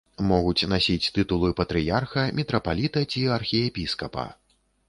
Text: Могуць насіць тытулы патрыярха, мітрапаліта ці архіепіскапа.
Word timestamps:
Могуць 0.29 0.67
насіць 0.71 1.11
тытулы 1.17 1.51
патрыярха, 1.59 2.25
мітрапаліта 2.39 3.07
ці 3.11 3.21
архіепіскапа. 3.39 4.27